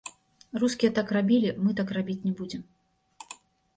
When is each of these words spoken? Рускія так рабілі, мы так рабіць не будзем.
Рускія 0.61 0.91
так 0.99 1.13
рабілі, 1.19 1.49
мы 1.65 1.77
так 1.81 1.93
рабіць 1.99 2.19
не 2.27 2.33
будзем. 2.41 2.61